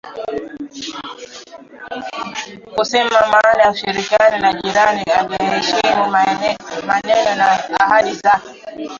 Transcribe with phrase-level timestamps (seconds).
[2.75, 6.09] kusema maana ya ushirikiano na jirani aiyeheshimu
[6.81, 8.61] maneno na ahadi zake